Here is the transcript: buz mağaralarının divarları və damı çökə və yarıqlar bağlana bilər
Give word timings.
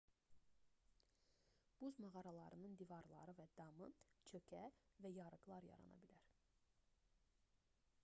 buz 1.81 1.99
mağaralarının 2.05 2.73
divarları 2.81 3.37
və 3.41 3.47
damı 3.61 3.93
çökə 4.33 4.65
və 5.05 5.15
yarıqlar 5.21 5.71
bağlana 5.73 6.05
bilər 6.09 6.31